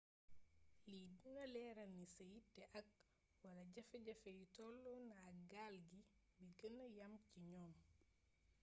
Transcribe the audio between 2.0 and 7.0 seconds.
sa yitté ak/wala jaféjafé yi tollona ak gaal gi bi gëna